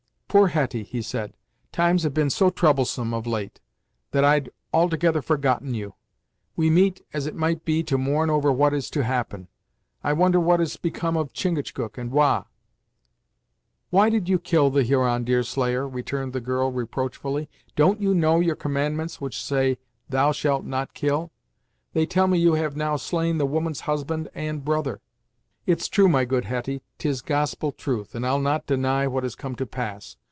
[0.31, 1.33] "Poor Hetty," he said,
[1.73, 3.59] "times have been so troublesome, of late,
[4.11, 5.95] that I'd altogether forgotten you;
[6.55, 9.49] we meet, as it might be to mourn over what is to happen.
[10.05, 12.45] I wonder what has become of Chingachgook and Wah!"
[13.89, 17.49] "Why did you kill the Huron, Deerslayer?" returned the girl reproachfully.
[17.75, 19.77] "Don't you know your commandments, which say
[20.07, 21.33] 'Thou shalt not kill!'
[21.91, 25.01] They tell me you have now slain the woman's husband and brother!"
[25.65, 29.55] "It's true, my good Hetty 'tis gospel truth, and I'll not deny what has come
[29.55, 30.15] to pass.